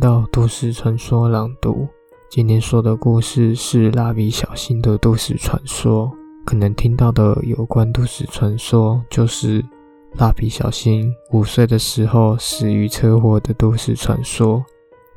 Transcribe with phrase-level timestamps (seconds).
[0.00, 1.86] 到都市传说朗读。
[2.30, 6.10] 今天说的故事是蜡笔小新的都市传说。
[6.46, 9.62] 可能听到的有关都市传说，就是
[10.14, 14.64] 蜡笔小新五岁的时候死于车祸的都市传说。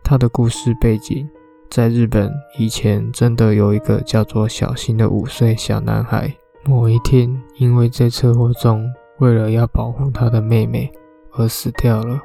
[0.03, 1.27] 他的故事背景，
[1.69, 2.29] 在日本
[2.59, 6.31] 以前真的有一个叫做小新的五岁小男孩。
[6.65, 8.85] 某一天，因为在车祸中，
[9.19, 10.91] 为了要保护他的妹妹
[11.31, 12.21] 而死掉了。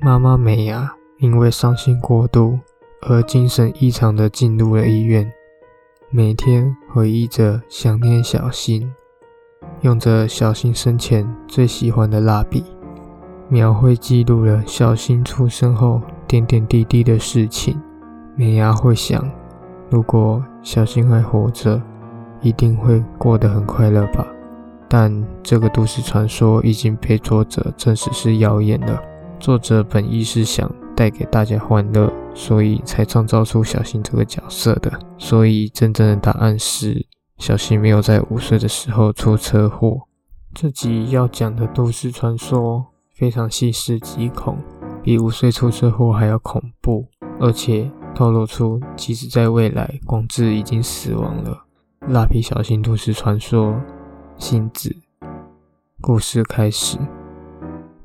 [0.00, 2.58] 妈妈美雅因为伤心过度
[3.02, 5.30] 而精神异常的进入了医院，
[6.08, 8.90] 每天回忆着想念小新，
[9.82, 12.64] 用着小新生前最喜欢的蜡笔，
[13.50, 17.78] 描绘记录了小新出生后点点滴滴的事情。
[18.34, 19.22] 美伢会想，
[19.90, 21.82] 如果小新还活着，
[22.40, 24.26] 一定会过得很快乐吧。
[24.88, 29.02] 但这个都市传说已经被作者证实是谣言了。
[29.38, 35.00] 作者本意是想带给大家欢乐，所以才创造出小新这个角色的。
[35.16, 37.06] 所以真正的答案是，
[37.38, 40.02] 小新没有在五岁的时候出车祸。
[40.52, 42.84] 这集要讲的都市传说
[43.14, 44.58] 非常细思极恐，
[45.02, 51.64] 比五岁出车祸还要恐怖，而且透露出即使在未来广志已经死亡了。
[52.08, 53.80] 蜡笔小新都市传说，
[54.36, 54.94] 星子
[56.02, 56.98] 故事开始。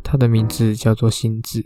[0.01, 1.61] 他的名字叫做星子，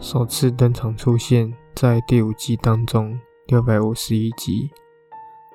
[0.00, 4.70] 首次登场出现在第五季当中六百五十一集。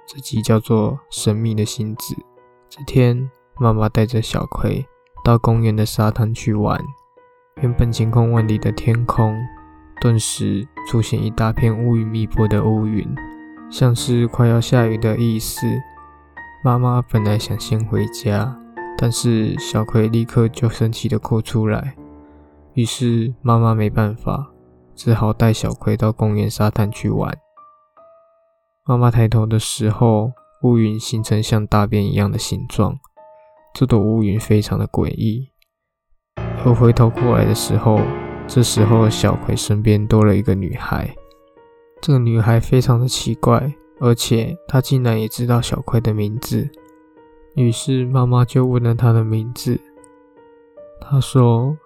[0.05, 2.13] 这集叫做《神秘的星子》。
[2.69, 4.85] 这天，妈妈带着小葵
[5.23, 6.79] 到公园的沙滩去玩。
[7.61, 9.35] 原本晴空万里的天空，
[9.99, 13.03] 顿时出现一大片乌云密布的乌云，
[13.71, 15.65] 像是快要下雨的意思。
[16.63, 18.55] 妈妈本来想先回家。
[18.97, 21.93] 但是小葵立刻就生气的哭出来，
[22.75, 24.51] 于是妈妈没办法，
[24.95, 27.35] 只好带小葵到公园沙滩去玩。
[28.85, 32.99] 妈妈抬头的时候，乌云形成像大便一样的形状，
[33.73, 35.49] 这朵乌云非常的诡异。
[36.65, 37.99] 而回头过来的时候，
[38.45, 41.15] 这时候小葵身边多了一个女孩，
[42.01, 46.69] 这个女孩非常的奇怪，而且她竟然也知道小葵的名字。
[47.55, 49.79] 于是妈妈就问了她的名字，
[50.99, 51.77] 她说：“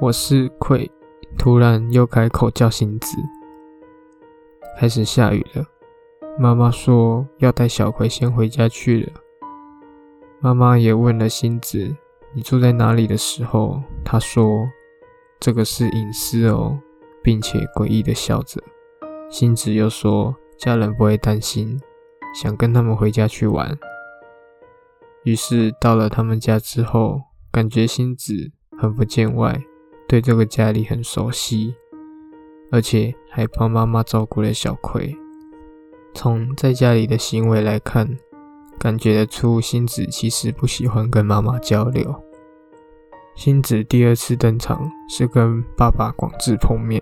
[0.00, 0.90] 我是葵。”
[1.38, 3.16] 突然又开口叫星子。
[4.78, 5.64] 开始下雨了，
[6.38, 9.12] 妈妈说要带小葵先回家去了。
[10.40, 11.94] 妈妈也问了星子
[12.34, 14.66] ：“你住在哪里？”的时候，他说
[15.38, 16.78] ：“这个是隐私哦，
[17.22, 18.60] 并且诡异的笑着。”
[19.30, 21.80] 星子又说：“家人不会担心，
[22.34, 23.78] 想跟他们回家去玩。”
[25.24, 27.22] 于是到了他们家之后，
[27.52, 29.62] 感觉星子很不见外，
[30.10, 31.72] 对这个家里很熟悉，
[32.72, 35.16] 而且还帮妈妈照顾了小葵。
[36.14, 38.18] 从在家里的行为来看，
[38.76, 42.12] 感觉得出星子其实不喜欢跟妈妈交流。
[43.36, 47.00] 星子第二次登场是跟爸爸广志碰面，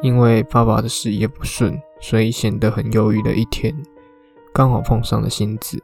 [0.00, 3.74] 因为爸爸的事业不顺，所以显得很忧郁的一天，
[4.52, 5.82] 刚好碰上了星子。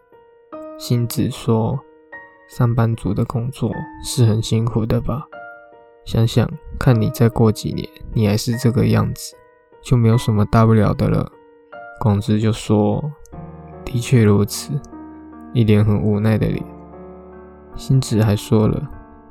[0.79, 1.77] 星子说
[2.49, 3.73] ：“上班族的工作
[4.05, 5.27] 是很辛苦的吧？
[6.05, 9.35] 想想看你再过几年，你还是这个样子，
[9.83, 11.31] 就没有什么大不了的了。”
[12.01, 13.13] 广志就说
[13.85, 14.73] ：“的确如此。”
[15.53, 16.65] 一脸很无奈的脸。
[17.77, 18.89] 星子还说了：“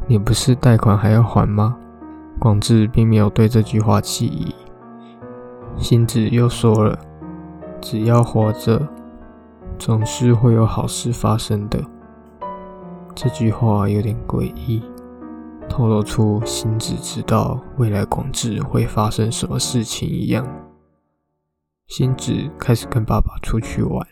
[0.08, 1.78] 你不是贷款还要还吗？”
[2.40, 4.54] 广志并没有对这句话起疑。
[5.78, 6.98] 星子又说了
[7.82, 8.88] ：“只要活着。”
[9.80, 11.80] 总是会有好事发生的。
[13.16, 14.84] 这句话有点诡异，
[15.70, 20.46] 透露出星子知道未来广志会发生什么事情一样。
[21.88, 24.06] 星子开始跟爸爸出去玩，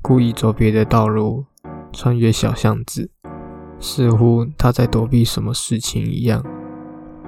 [0.00, 1.46] 故意走别的道路，
[1.92, 3.10] 穿越小巷子，
[3.80, 6.44] 似乎他在躲避什么事情一样。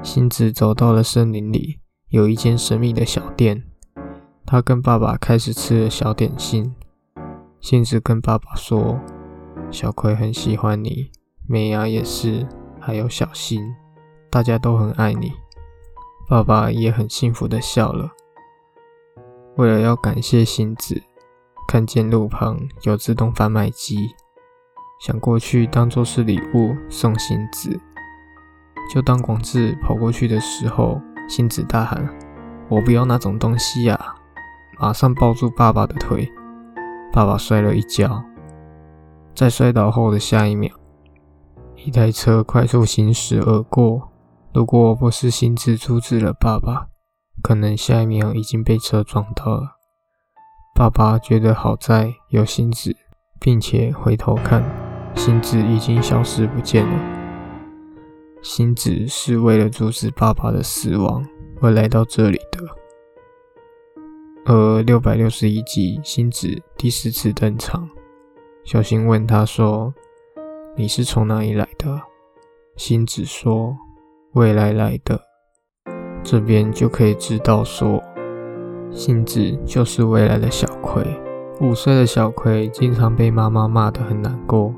[0.03, 3.65] 星子走到了森林里，有一间神秘的小店，
[4.47, 6.75] 他跟爸爸开始吃了小点心。
[7.61, 9.01] 星子跟爸爸说
[9.73, 11.11] ：“小葵很喜欢你，
[11.49, 12.47] 美伢也是，
[12.85, 13.75] 还有小新，
[14.31, 15.33] 大家都很爱你。”
[16.29, 18.11] 爸爸也很幸福的笑了。
[19.57, 21.03] 为了要感谢星子，
[21.69, 24.15] 看见路旁有自动贩卖机，
[25.01, 27.79] 想过去当做是礼物送星子。
[28.93, 32.07] 就当广志跑过去的时候，星子大喊
[32.69, 34.15] ：“我不要那种东西呀！”
[34.81, 36.31] 马上抱住爸爸的腿。
[37.13, 38.25] 爸爸摔了一跤，
[39.35, 40.75] 在摔倒后的下一秒，
[41.85, 44.11] 一台车快速行驶而过。
[44.55, 46.87] 如果不是星子阻止了爸爸，
[47.43, 49.73] 可能下一秒已经被车撞到了。
[50.75, 52.97] 爸爸觉得好在有星子，
[53.39, 54.65] 并且回头看，
[55.15, 56.99] 星子已经消失不见了。
[58.43, 61.23] 星子是为了阻止爸爸的死亡
[61.61, 62.65] 而来到这里的。
[64.47, 67.87] 而六百六十一集，星子第四次登场。
[68.65, 69.93] 小新问他说
[70.77, 72.01] ：“你是从哪里来的？”
[72.77, 73.77] 星子说
[74.35, 75.21] ：“未来来的。”
[76.25, 78.03] 这边就可以知道说。
[78.91, 81.05] 星子就是未来的小葵，
[81.61, 84.73] 五岁的小葵经常被妈妈骂得很难过，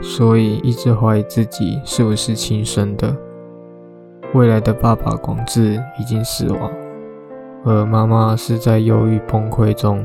[0.00, 3.16] 所以一直怀疑自己是不是亲生的。
[4.34, 6.72] 未来的爸爸广志已经死亡，
[7.64, 10.04] 而妈妈是在忧郁崩溃中，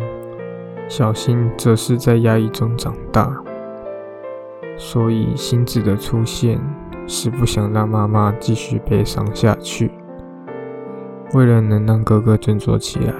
[0.88, 3.35] 小新则是在压抑中长大，
[4.77, 6.59] 所以星子的出现
[7.07, 9.91] 是不想让妈妈继续悲伤下去。
[11.33, 13.13] 为了能让哥哥振作起来，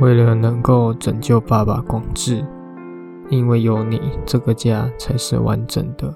[0.00, 2.44] 为了能够拯救爸爸广志，
[3.28, 6.14] 因为有你，这个家才是完整的。